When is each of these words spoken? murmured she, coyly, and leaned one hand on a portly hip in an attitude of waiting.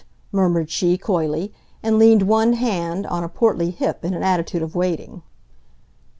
murmured 0.31 0.67
she, 0.71 0.97
coyly, 0.97 1.53
and 1.83 1.99
leaned 1.99 2.23
one 2.23 2.53
hand 2.53 3.05
on 3.05 3.23
a 3.23 3.29
portly 3.29 3.69
hip 3.69 4.03
in 4.03 4.15
an 4.15 4.23
attitude 4.23 4.63
of 4.63 4.73
waiting. 4.73 5.21